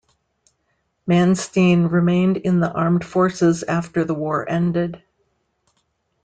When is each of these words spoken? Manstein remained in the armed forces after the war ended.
Manstein 1.07 1.91
remained 1.91 2.37
in 2.37 2.59
the 2.59 2.71
armed 2.73 3.05
forces 3.05 3.61
after 3.61 4.03
the 4.03 4.15
war 4.15 4.49
ended. 4.49 5.03